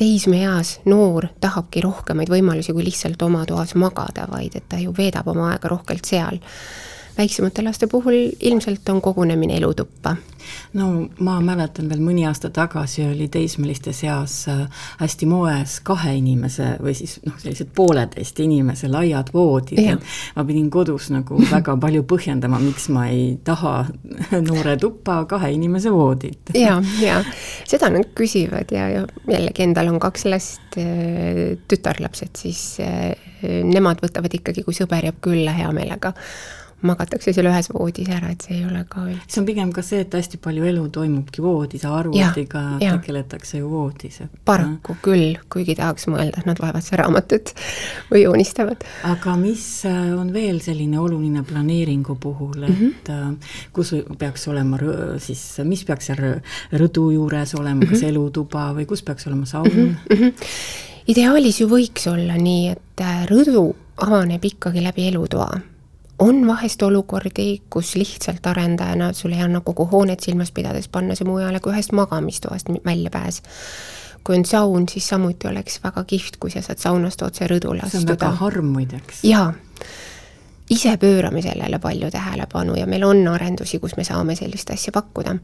teismeeas 0.00 0.78
noor 0.88 1.28
tahabki 1.40 1.80
rohkemaid 1.84 2.30
võimalusi 2.32 2.72
kui 2.76 2.84
lihtsalt 2.84 3.22
oma 3.22 3.46
toas 3.48 3.74
magada, 3.80 4.26
vaid 4.30 4.56
et 4.56 4.68
ta 4.68 4.80
ju 4.80 4.92
veedab 4.96 5.28
oma 5.32 5.50
aega 5.54 5.72
rohkelt 5.72 6.08
seal 6.08 6.40
väiksemate 7.20 7.62
laste 7.62 7.86
puhul 7.86 8.30
ilmselt 8.40 8.88
on 8.88 9.00
kogunemine 9.00 9.56
elutuppa. 9.56 10.16
no 10.72 10.86
ma 11.20 11.34
mäletan 11.44 11.88
veel 11.90 12.00
mõni 12.02 12.24
aasta 12.26 12.48
tagasi 12.50 13.04
oli 13.04 13.26
teismeliste 13.30 13.92
seas 13.94 14.34
äh, 14.48 14.62
hästi 14.98 15.26
moes 15.28 15.76
kahe 15.86 16.14
inimese 16.16 16.72
või 16.80 16.94
siis 16.96 17.18
noh, 17.26 17.36
sellised 17.38 17.70
pooleteist 17.76 18.40
inimese 18.40 18.88
laiad 18.90 19.30
voodid, 19.34 19.82
et 19.92 20.14
ma 20.36 20.44
pidin 20.48 20.70
kodus 20.72 21.10
nagu 21.12 21.38
väga 21.54 21.76
palju 21.82 22.06
põhjendama, 22.08 22.60
miks 22.64 22.88
ma 22.94 23.06
ei 23.12 23.34
taha 23.44 23.74
noore 24.48 24.76
tuppa 24.80 25.20
kahe 25.30 25.52
inimese 25.54 25.92
voodit. 25.94 26.54
ja, 26.66 26.78
ja 27.02 27.20
seda 27.68 27.92
nad 27.92 28.14
küsivad 28.16 28.72
ja, 28.74 28.88
ja 28.94 29.04
jällegi 29.28 29.66
endal 29.66 29.92
on 29.92 30.00
kaks 30.02 30.24
last, 30.30 30.80
äh, 30.80 31.58
tütarlapsed, 31.68 32.32
siis 32.40 32.64
äh, 32.84 33.12
nemad 33.44 34.00
võtavad 34.02 34.40
ikkagi, 34.40 34.64
kui 34.64 34.76
sõber 34.76 35.10
jääb 35.10 35.20
külla 35.24 35.54
hea 35.56 35.68
meelega 35.76 36.14
magatakse 36.86 37.34
seal 37.36 37.48
ühes 37.50 37.68
voodis 37.72 38.08
ära, 38.12 38.30
et 38.32 38.44
see 38.46 38.56
ei 38.58 38.64
ole 38.64 38.82
ka 38.88 39.04
üldse. 39.04 39.26
see 39.28 39.40
on 39.42 39.46
pigem 39.48 39.72
ka 39.76 39.84
see, 39.84 40.02
et 40.04 40.14
hästi 40.16 40.40
palju 40.42 40.66
elu 40.70 40.86
toimubki 40.94 41.42
voodis, 41.44 41.84
arvutiga 41.88 42.62
tegeletakse 42.80 43.60
ju 43.60 43.70
voodis, 43.70 44.20
et 44.24 44.40
paraku 44.48 44.96
ja. 44.96 45.00
küll, 45.04 45.38
kuigi 45.52 45.76
tahaks 45.78 46.08
mõelda, 46.10 46.42
et 46.42 46.48
nad 46.48 46.60
loevad 46.62 46.86
seal 46.86 47.02
raamatut 47.02 47.54
või 48.12 48.24
joonistavad. 48.24 48.86
aga 49.10 49.36
mis 49.40 49.66
äh, 49.88 50.12
on 50.16 50.32
veel 50.36 50.60
selline 50.64 51.00
oluline 51.00 51.44
planeeringu 51.46 52.16
puhul, 52.20 52.62
et 52.62 52.76
mm 52.76 52.94
-hmm. 53.08 53.36
kus 53.76 53.94
peaks 54.18 54.48
olema 54.48 54.78
siis, 55.18 55.42
mis 55.64 55.84
peaks 55.84 56.10
seal 56.10 56.22
rõdu 56.72 57.10
juures 57.14 57.54
olema 57.54 57.74
mm, 57.74 57.82
-hmm. 57.82 57.90
kas 57.90 58.02
elutuba 58.02 58.70
või 58.76 58.86
kus 58.86 59.02
peaks 59.02 59.26
olema 59.26 59.46
saun 59.46 59.68
mm? 59.68 59.96
-hmm. 60.10 60.32
ideaalis 61.06 61.60
ju 61.60 61.68
võiks 61.68 62.08
olla 62.10 62.36
nii, 62.36 62.68
et 62.68 63.04
äh, 63.04 63.26
rõdu 63.30 63.74
avaneb 63.96 64.44
ikkagi 64.44 64.82
läbi 64.82 65.08
elutoa 65.08 65.60
on 66.20 66.46
vahest 66.46 66.82
olukordi, 66.82 67.62
kus 67.70 67.94
lihtsalt 67.96 68.46
arendajana 68.46 69.12
sul 69.12 69.32
ei 69.32 69.40
anna 69.40 69.60
kogu 69.64 69.86
hoonet 69.92 70.20
silmas 70.20 70.52
pidades 70.52 70.88
panna 70.88 71.16
see 71.16 71.28
mujale 71.28 71.60
kui 71.60 71.72
ühest 71.72 71.94
magamistoast 71.96 72.68
väljapääs. 72.84 73.42
kui 74.24 74.36
on 74.36 74.44
saun, 74.44 74.88
siis 74.88 75.08
samuti 75.08 75.48
oleks 75.48 75.80
väga 75.84 76.04
kihvt, 76.04 76.36
kui 76.36 76.50
sa 76.50 76.60
saad 76.62 76.78
saunast 76.78 77.22
otse 77.22 77.46
rõdule 77.48 77.80
astuda. 77.80 77.90
see 77.90 78.00
on 78.00 78.08
väga 78.08 78.30
harm 78.42 78.66
muideks. 78.66 79.24
jaa, 79.24 79.52
ise 80.70 80.96
pöörame 80.96 81.42
sellele 81.42 81.78
palju 81.78 82.10
tähelepanu 82.10 82.76
ja 82.76 82.86
meil 82.86 83.04
on 83.04 83.28
arendusi, 83.28 83.78
kus 83.78 83.96
me 83.96 84.04
saame 84.04 84.36
sellist 84.36 84.70
asja 84.70 84.92
pakkuda. 84.92 85.36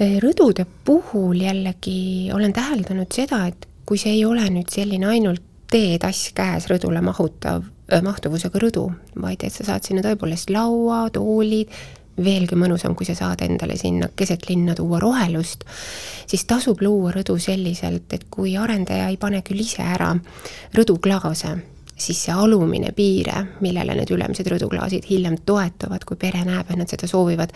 rõdude 0.00 0.66
puhul 0.84 1.40
jällegi 1.40 2.30
olen 2.34 2.52
täheldanud 2.52 3.12
seda, 3.14 3.46
et 3.46 3.68
kui 3.86 3.98
see 3.98 4.12
ei 4.18 4.24
ole 4.24 4.50
nüüd 4.50 4.70
selline 4.72 5.06
ainult 5.06 5.42
teetass 5.70 6.32
käes 6.34 6.66
rõdule 6.66 7.00
mahutav 7.00 7.62
mahtuvusega 8.04 8.60
rõdu, 8.62 8.86
vaid 9.20 9.42
et 9.44 9.54
sa 9.54 9.66
saad 9.66 9.86
sinna 9.86 10.04
tõepoolest 10.04 10.52
laua, 10.54 11.08
toolid, 11.14 11.72
veelgi 12.20 12.58
mõnusam, 12.58 12.94
kui 12.94 13.08
sa 13.08 13.16
saad 13.18 13.42
endale 13.44 13.76
sinna 13.80 14.10
keset 14.16 14.48
linna 14.50 14.74
tuua 14.78 15.00
rohelust, 15.02 15.64
siis 16.30 16.44
tasub 16.48 16.82
luua 16.84 17.14
rõdu 17.16 17.38
selliselt, 17.40 18.12
et 18.12 18.26
kui 18.30 18.56
arendaja 18.60 19.08
ei 19.10 19.18
pane 19.20 19.42
küll 19.46 19.62
ise 19.64 19.82
ära 19.82 20.12
rõduklaase, 20.76 21.56
siis 22.00 22.24
see 22.24 22.34
alumine 22.34 22.92
piire, 22.96 23.44
millele 23.64 23.94
need 23.98 24.10
ülemised 24.14 24.48
rõduklaasid 24.50 25.06
hiljem 25.10 25.38
toetuvad, 25.46 26.04
kui 26.08 26.18
pere 26.20 26.42
näeb, 26.46 26.70
et 26.70 26.80
nad 26.80 26.90
seda 26.90 27.08
soovivad, 27.10 27.52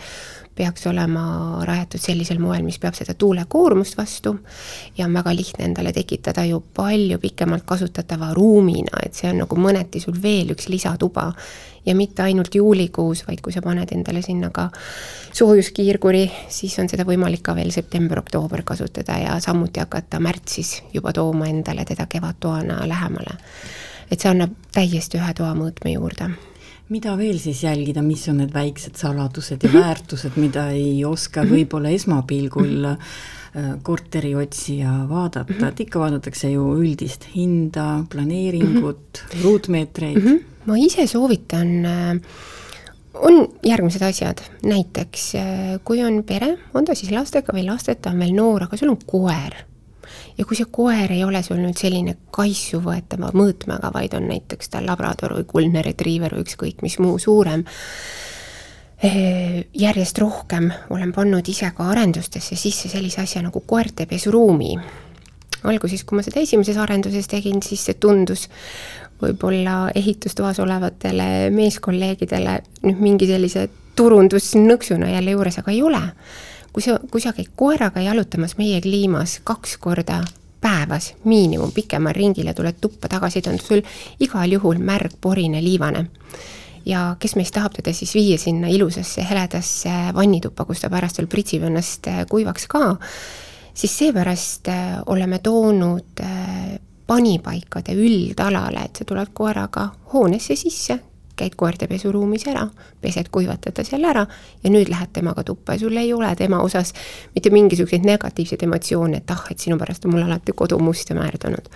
peaks 0.55 0.87
olema 0.87 1.25
rajatud 1.67 1.99
sellisel 1.99 2.39
moel, 2.39 2.63
mis 2.63 2.77
peab 2.79 2.95
seda 2.95 3.13
tuulekoormust 3.19 3.97
vastu 3.99 4.37
ja 4.97 5.05
on 5.05 5.15
väga 5.17 5.33
lihtne 5.35 5.65
endale 5.67 5.91
tekitada 5.93 6.45
ju 6.47 6.61
palju 6.73 7.19
pikemalt 7.19 7.65
kasutatava 7.67 8.31
ruumina, 8.33 9.01
et 9.03 9.17
see 9.17 9.29
on 9.31 9.41
nagu 9.43 9.59
mõneti 9.59 9.99
sul 10.03 10.15
veel 10.21 10.55
üks 10.55 10.69
lisatuba. 10.71 11.31
ja 11.85 11.93
mitte 11.95 12.23
ainult 12.23 12.55
juulikuus, 12.55 13.27
vaid 13.27 13.41
kui 13.45 13.53
sa 13.53 13.61
paned 13.61 13.91
endale 13.93 14.21
sinna 14.25 14.49
ka 14.49 14.71
soojuskiirguri, 15.33 16.31
siis 16.49 16.79
on 16.81 16.89
seda 16.89 17.05
võimalik 17.05 17.43
ka 17.45 17.53
veel 17.55 17.69
september-oktoober 17.71 18.63
kasutada 18.65 19.19
ja 19.21 19.39
samuti 19.39 19.79
hakata 19.79 20.19
märtsis 20.19 20.81
juba 20.93 21.13
tooma 21.13 21.45
endale 21.45 21.85
teda 21.85 22.07
kevadtoana 22.09 22.87
lähemale 22.87 23.37
et 24.11 24.19
see 24.19 24.31
annab 24.31 24.53
täiesti 24.75 25.19
ühe 25.21 25.33
toa 25.37 25.53
mõõtme 25.57 25.95
juurde 25.95 26.33
mida 26.93 27.15
veel 27.17 27.37
siis 27.41 27.63
jälgida, 27.65 28.03
mis 28.05 28.27
on 28.29 28.43
need 28.43 28.53
väiksed 28.53 28.97
saladused 28.99 29.63
ja 29.65 29.71
väärtused, 29.73 30.37
mida 30.37 30.67
ei 30.75 30.99
oska 31.05 31.43
mhm. 31.43 31.55
võib-olla 31.55 31.93
esmapilgul 31.95 32.89
äh, 32.91 33.15
korteriotsija 33.83 34.97
vaadata, 35.09 35.53
mhm. 35.53 35.71
et 35.71 35.85
ikka 35.87 36.03
vaadatakse 36.03 36.51
ju 36.53 36.67
üldist 36.77 37.25
hinda, 37.35 38.03
planeeringut, 38.11 39.23
mhm. 39.23 39.45
ruutmeetreid. 39.45 40.29
ma 40.65 40.77
ise 40.81 41.07
soovitan 41.09 41.73
äh, 41.89 42.11
on 43.15 43.45
järgmised 43.65 44.03
asjad, 44.05 44.43
näiteks 44.65 45.29
äh, 45.39 45.63
kui 45.87 46.03
on 46.05 46.21
pere, 46.27 46.55
on 46.73 46.85
ta 46.85 46.95
siis 46.97 47.13
lastega 47.15 47.55
või 47.55 47.65
lasteta, 47.65 48.13
on 48.13 48.21
veel 48.21 48.35
noor, 48.37 48.67
aga 48.67 48.77
sul 48.77 48.93
on 48.93 49.01
koer 49.09 49.63
ja 50.37 50.45
kui 50.45 50.57
see 50.57 50.67
koer 50.71 51.11
ei 51.15 51.23
ole 51.23 51.41
sul 51.43 51.61
nüüd 51.61 51.77
selline 51.79 52.17
kaissu 52.35 52.81
võetava 52.83 53.31
mõõtmega, 53.35 53.91
vaid 53.93 54.15
on 54.17 54.27
näiteks 54.29 54.71
ta 54.73 54.81
labrador 54.83 55.37
või 55.37 55.47
kuldne 55.49 55.83
retriiver 55.85 56.35
või 56.35 56.45
ükskõik 56.45 56.83
mis 56.85 56.97
muu 56.99 57.17
suurem, 57.21 57.63
eh, 59.03 59.65
järjest 59.73 60.19
rohkem 60.19 60.71
olen 60.89 61.13
pannud 61.15 61.47
ise 61.47 61.71
ka 61.77 61.89
arendustesse 61.93 62.55
sisse 62.59 62.91
sellise 62.91 63.21
asja 63.21 63.41
nagu 63.41 63.63
koerte 63.65 64.05
pesuruumi. 64.05 64.75
alguses, 65.65 66.03
kui 66.03 66.15
ma 66.15 66.21
seda 66.21 66.39
esimeses 66.39 66.77
arenduses 66.77 67.25
tegin, 67.27 67.61
siis 67.63 67.81
see 67.85 67.95
tundus 67.97 68.49
võib-olla 69.21 69.89
ehitustoas 69.95 70.59
olevatele 70.59 71.49
meeskolleegidele 71.49 72.59
nüüd 72.83 72.99
mingi 73.01 73.27
sellise 73.27 73.69
turundusnõksuna 73.95 75.09
jälle 75.09 75.31
juures, 75.31 75.57
aga 75.57 75.71
ei 75.71 75.81
ole 75.81 76.03
kui 76.75 76.83
sa, 76.83 76.97
kui 77.11 77.23
sa 77.23 77.31
käid 77.31 77.53
koeraga 77.55 78.01
jalutamas 78.03 78.57
meie 78.59 78.81
kliimas 78.83 79.37
kaks 79.47 79.77
korda 79.79 80.19
päevas 80.59 81.13
miinimum 81.23 81.71
pikemal 81.71 82.11
ringil 82.17 82.49
ja 82.49 82.53
tuled 82.57 82.81
tuppa 82.83 83.07
tagasi, 83.07 83.41
ta 83.41 83.53
on 83.53 83.61
sul 83.63 83.79
igal 84.19 84.51
juhul 84.51 84.81
märg, 84.83 85.15
porine, 85.21 85.61
liivane. 85.63 86.07
ja 86.85 87.15
kes 87.19 87.37
meist 87.39 87.55
tahab 87.55 87.73
teda 87.73 87.93
siis 87.95 88.11
viia 88.13 88.37
sinna 88.37 88.67
ilusasse 88.67 89.23
heledasse 89.25 89.93
vannituppa, 90.13 90.65
kus 90.65 90.83
ta 90.83 90.91
pärast 90.91 91.17
veel 91.17 91.31
pritsib 91.31 91.63
ennast 91.63 92.11
äh, 92.11 92.25
kuivaks 92.29 92.67
ka, 92.67 92.97
siis 93.73 93.95
seepärast 93.97 94.67
äh, 94.67 94.99
oleme 95.05 95.39
toonud 95.39 96.21
äh, 96.21 96.75
panipaikade 97.07 97.95
üldalale, 97.95 98.83
et 98.85 98.99
sa 98.99 99.07
tuled 99.07 99.31
koeraga 99.33 99.87
hoonesse 100.13 100.59
sisse, 100.59 100.99
käid 101.35 101.55
koerte 101.59 101.87
pesuruumis 101.91 102.47
ära, 102.51 102.65
pesed, 103.01 103.29
kuivatad 103.33 103.75
ta 103.75 103.85
seal 103.87 104.05
ära 104.07 104.25
ja 104.63 104.71
nüüd 104.71 104.89
lähed 104.91 105.11
temaga 105.15 105.43
tuppa 105.47 105.75
ja 105.75 105.83
sul 105.85 105.97
ei 105.97 106.13
ole 106.13 106.31
tema 106.35 106.61
osas 106.63 106.93
mitte 107.35 107.51
mingisuguseid 107.53 108.05
negatiivseid 108.07 108.63
emotsioone, 108.67 109.21
et 109.23 109.35
ah, 109.35 109.43
et 109.51 109.59
sinu 109.59 109.79
pärast 109.81 110.05
on 110.05 110.15
mul 110.15 110.25
alati 110.25 110.55
kodu 110.55 110.79
must 110.79 111.09
ja 111.09 111.17
määrdunud. 111.19 111.69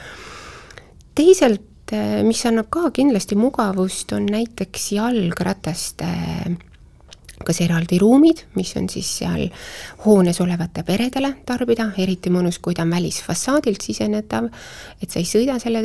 teisalt, 1.15 1.91
eh, 1.91 2.23
mis 2.23 2.45
annab 2.45 2.69
ka 2.69 2.91
kindlasti 2.95 3.35
mugavust, 3.35 4.13
on 4.13 4.25
näiteks 4.31 4.91
jalgrataste 4.91 6.07
kas 7.45 7.61
eraldi 7.63 7.99
ruumid, 7.99 8.41
mis 8.55 8.71
on 8.77 8.89
siis 8.91 9.09
seal 9.21 9.45
hoones 10.03 10.39
olevate 10.43 10.83
peredele 10.87 11.31
tarbida, 11.47 11.89
eriti 11.97 12.31
mõnus, 12.33 12.59
kui 12.63 12.75
ta 12.75 12.83
on 12.83 12.91
välisfassaadilt 12.93 13.85
sisenetav, 13.85 14.49
et 15.01 15.09
sa 15.09 15.21
ei 15.21 15.27
sõida 15.27 15.55
selle 15.61 15.83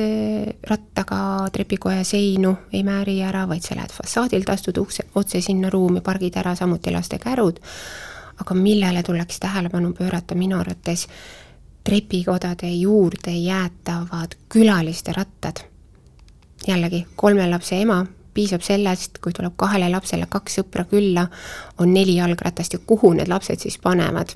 rattaga 0.68 1.20
trepikoja 1.54 2.04
seinu, 2.06 2.56
ei 2.72 2.82
määri 2.86 3.20
ära, 3.22 3.44
vaid 3.50 3.62
sa 3.66 3.78
lähed 3.78 3.94
fassaadilt, 3.94 4.50
astud 4.50 4.80
ukse, 4.82 5.06
otse 5.14 5.40
sinna 5.44 5.70
ruumi, 5.70 6.02
pargid 6.04 6.36
ära 6.42 6.56
samuti 6.58 6.94
laste 6.94 7.20
kärud, 7.22 7.62
aga 8.42 8.58
millele 8.58 9.04
tuleks 9.06 9.38
tähelepanu 9.40 9.94
pöörata 9.94 10.34
minu 10.34 10.58
arvates, 10.58 11.06
trepikodade 11.84 12.70
juurde 12.80 13.30
jäetavad 13.36 14.34
külaliste 14.48 15.12
rattad. 15.12 15.62
jällegi, 16.66 17.06
kolme 17.16 17.46
lapse 17.50 17.76
ema 17.76 18.04
piisab 18.34 18.62
sellest, 18.66 19.20
kui 19.22 19.32
tuleb 19.34 19.54
kahele 19.58 19.88
lapsele 19.92 20.26
kaks 20.30 20.58
sõpra 20.60 20.84
külla, 20.90 21.26
on 21.78 21.92
neli 21.94 22.16
jalgratast 22.18 22.74
ja 22.74 22.82
kuhu 22.86 23.12
need 23.14 23.30
lapsed 23.30 23.62
siis 23.62 23.78
panevad. 23.82 24.34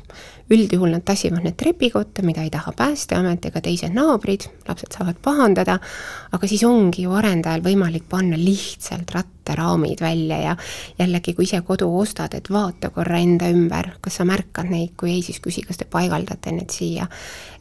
üldjuhul 0.48 0.94
nad 0.94 1.04
tassivad 1.04 1.44
need 1.44 1.58
trepikotta, 1.60 2.22
mida 2.24 2.40
ei 2.40 2.48
taha 2.48 2.72
Päästeamet 2.72 3.44
ega 3.50 3.60
teised 3.60 3.92
naabrid, 3.92 4.46
lapsed 4.68 4.94
saavad 4.96 5.18
pahandada, 5.20 5.74
aga 6.32 6.48
siis 6.48 6.64
ongi 6.64 7.04
ju 7.04 7.12
arendajal 7.12 7.60
võimalik 7.66 8.06
panna 8.08 8.38
lihtsalt 8.40 9.12
rattaraamid 9.12 10.00
välja 10.00 10.38
ja 10.40 10.56
jällegi, 10.98 11.34
kui 11.36 11.44
ise 11.44 11.60
kodu 11.60 11.90
ostad, 12.00 12.32
et 12.32 12.48
vaata 12.48 12.88
korra 12.96 13.20
enda 13.20 13.52
ümber, 13.52 13.98
kas 14.00 14.22
sa 14.22 14.24
märkad 14.24 14.72
neid, 14.72 14.96
kui 14.96 15.18
ei, 15.18 15.22
siis 15.26 15.42
küsi, 15.44 15.66
kas 15.68 15.82
te 15.82 15.84
paigaldate 15.84 16.56
need 16.56 16.72
siia. 16.72 17.06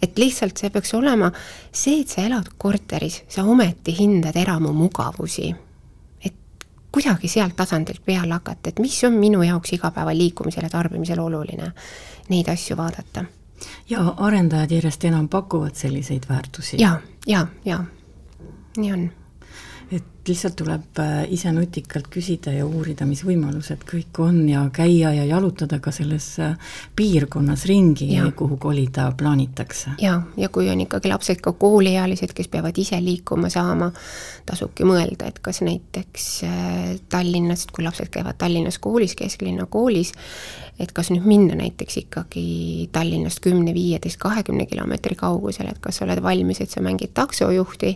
et 0.01 0.17
lihtsalt 0.17 0.57
see 0.57 0.69
peaks 0.69 0.93
olema 0.93 1.31
see, 1.71 2.01
et 2.01 2.07
sa 2.07 2.23
elad 2.23 2.55
korteris, 2.57 3.23
sa 3.27 3.43
ometi 3.43 3.99
hindad 3.99 4.35
eramu 4.39 4.71
mugavusi 4.71 5.55
kuidagi 6.97 7.27
sealt 7.27 7.55
tasandilt 7.55 8.01
peale 8.05 8.33
hakata, 8.33 8.69
et 8.69 8.79
mis 8.79 9.03
on 9.05 9.13
minu 9.13 9.43
jaoks 9.45 9.75
igapäevaliikumisel 9.77 10.65
ja 10.65 10.69
tarbimisel 10.73 11.19
oluline, 11.21 11.71
neid 12.29 12.49
asju 12.49 12.77
vaadata. 12.77 13.25
ja 13.89 14.01
arendajad 14.17 14.71
järjest 14.71 15.05
enam 15.05 15.29
pakuvad 15.29 15.75
selliseid 15.75 16.23
väärtusi. 16.29 16.81
ja, 16.81 16.99
ja, 17.27 17.47
ja 17.65 17.83
nii 18.77 18.93
on 18.93 19.09
et 19.91 20.16
lihtsalt 20.29 20.55
tuleb 20.59 20.99
äh, 21.01 21.23
ise 21.33 21.51
nutikalt 21.55 22.09
küsida 22.11 22.51
ja 22.53 22.65
uurida, 22.67 23.05
mis 23.07 23.23
võimalused 23.25 23.83
kõik 23.87 24.19
on 24.23 24.41
ja 24.49 24.63
käia 24.73 25.13
ja 25.15 25.25
jalutada 25.27 25.79
ka 25.83 25.91
selles 25.95 26.27
äh, 26.43 26.55
piirkonnas 26.95 27.65
ringi, 27.69 28.09
kuhu 28.35 28.57
kolida 28.61 29.09
plaanitakse. 29.17 29.95
ja, 30.01 30.21
ja 30.37 30.49
kui 30.49 30.69
on 30.69 30.81
ikkagi 30.83 31.11
lapsed 31.11 31.41
ka 31.43 31.53
kooliealised, 31.57 32.33
kes 32.37 32.51
peavad 32.51 32.77
ise 32.77 32.99
liikuma 33.03 33.49
saama, 33.53 33.91
tasubki 34.45 34.87
mõelda, 34.87 35.31
et 35.31 35.41
kas 35.43 35.61
näiteks 35.65 36.29
äh, 36.47 36.95
Tallinnast, 37.09 37.71
kui 37.75 37.85
lapsed 37.87 38.11
käivad 38.13 38.39
Tallinnas 38.41 38.79
koolis, 38.83 39.15
kesklinna 39.17 39.67
koolis, 39.71 40.13
et 40.79 40.91
kas 40.93 41.09
nüüd 41.13 41.25
minna 41.25 41.57
näiteks 41.57 42.01
ikkagi 42.03 42.89
Tallinnast 42.93 43.41
kümne, 43.43 43.73
viieteist, 43.73 44.19
kahekümne 44.21 44.67
kilomeetri 44.69 45.17
kaugusele, 45.17 45.73
et 45.73 45.81
kas 45.81 45.99
sa 45.99 46.05
oled 46.05 46.21
valmis, 46.23 46.61
et 46.61 46.73
sa 46.73 46.83
mängid 46.85 47.15
taksojuhti 47.17 47.95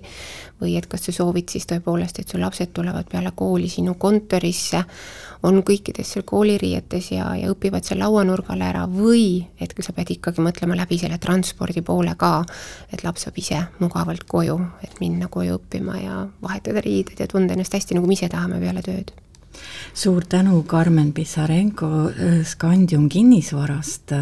või 0.61 0.75
et 0.77 0.87
kas 0.89 1.05
sa 1.07 1.15
soovid 1.15 1.49
siis 1.51 1.67
tõepoolest, 1.69 2.20
et 2.21 2.29
su 2.29 2.39
lapsed 2.41 2.71
tulevad 2.73 3.09
peale 3.09 3.33
kooli 3.35 3.69
sinu 3.69 3.95
kontorisse, 3.99 4.83
on 5.47 5.63
kõikides 5.65 6.13
seal 6.13 6.25
kooliriietes 6.27 7.11
ja, 7.15 7.31
ja 7.39 7.49
õpivad 7.53 7.85
seal 7.85 8.01
lauanurgal 8.03 8.61
ära 8.61 8.85
või 8.89 9.41
et 9.59 9.73
sa 9.81 9.95
pead 9.97 10.13
ikkagi 10.13 10.43
mõtlema 10.45 10.77
läbi 10.77 10.99
selle 11.01 11.17
transpordi 11.21 11.81
poole 11.85 12.13
ka, 12.19 12.43
et 12.93 13.03
laps 13.03 13.25
saab 13.25 13.41
ise 13.41 13.63
mugavalt 13.81 14.27
koju, 14.29 14.59
et 14.85 15.01
minna 15.01 15.31
koju 15.33 15.57
õppima 15.57 15.97
ja 16.01 16.21
vahetada 16.43 16.85
riided 16.85 17.19
ja 17.19 17.27
tunda 17.31 17.57
ennast 17.57 17.73
hästi, 17.73 17.97
nagu 17.97 18.07
me 18.09 18.17
ise 18.19 18.29
tahame 18.29 18.61
peale 18.61 18.85
tööd 18.85 19.13
suur 19.93 20.25
tänu, 20.29 20.63
Karmen 20.67 21.11
Pissarenko 21.13 21.91
äh, 22.09 22.41
Scandium 22.45 23.09
kinnisvarast. 23.09 24.15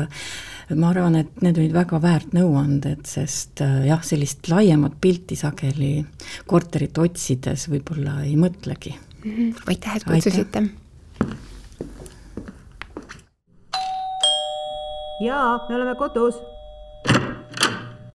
ma 0.76 0.92
arvan, 0.92 1.16
et 1.18 1.42
need 1.42 1.58
olid 1.58 1.74
väga 1.74 1.98
väärt 2.02 2.36
nõuanded, 2.38 3.02
sest 3.10 3.64
äh, 3.66 3.88
jah, 3.90 4.04
sellist 4.06 4.46
laiemat 4.52 5.00
pilti 5.02 5.36
sageli 5.40 6.04
korterit 6.46 6.98
otsides 6.98 7.66
võib-olla 7.72 8.20
ei 8.26 8.36
mõtlegi 8.38 8.94
mm. 8.94 9.32
-hmm. 9.32 9.66
aitäh, 9.68 9.96
et 9.96 10.04
kutsusite. 10.06 10.64
jaa, 15.26 15.66
me 15.70 15.76
oleme 15.76 15.96
kodus 15.98 16.38